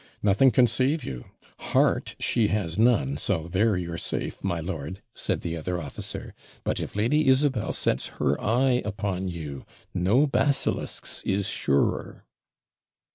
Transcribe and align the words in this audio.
Nothing 0.23 0.49
can 0.49 0.65
save 0.65 1.03
you. 1.03 1.25
Heart 1.59 2.15
she 2.19 2.47
has 2.47 2.75
none, 2.75 3.17
so 3.17 3.47
there 3.47 3.77
you're 3.77 3.99
safe, 3.99 4.43
my 4.43 4.59
lord,' 4.59 4.99
said 5.13 5.41
the 5.41 5.55
other 5.55 5.79
officer; 5.79 6.33
'but 6.63 6.79
if 6.79 6.95
Lady 6.95 7.27
Isabel 7.27 7.71
sets 7.71 8.07
her 8.17 8.41
eye 8.43 8.81
upon 8.83 9.27
you, 9.27 9.63
no 9.93 10.25
basilisk's 10.25 11.21
is 11.21 11.47
surer.' 11.47 12.25